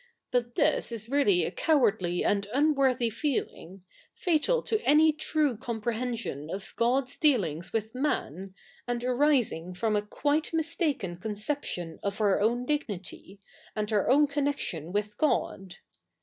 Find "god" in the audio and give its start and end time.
15.19-15.75